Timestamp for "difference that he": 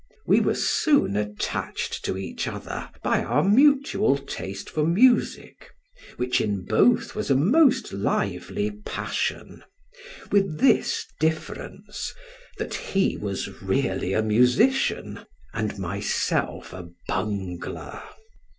11.19-13.15